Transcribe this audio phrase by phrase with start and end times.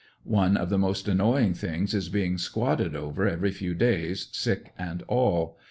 [0.23, 5.03] One of the most annoying things is being squadded over every few days, sick and
[5.07, 5.59] all.